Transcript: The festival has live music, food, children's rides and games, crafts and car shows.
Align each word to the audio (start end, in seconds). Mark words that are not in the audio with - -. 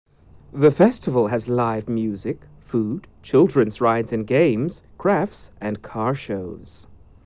The 0.51 0.71
festival 0.71 1.27
has 1.27 1.47
live 1.47 1.87
music, 1.87 2.41
food, 2.61 3.07
children's 3.21 3.79
rides 3.79 4.11
and 4.11 4.25
games, 4.25 4.83
crafts 4.97 5.51
and 5.61 5.79
car 5.83 6.15
shows. 6.15 6.87